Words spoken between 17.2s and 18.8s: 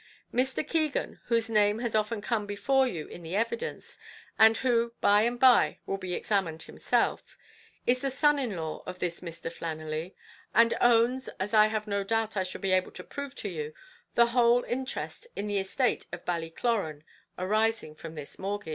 arising from this mortgage.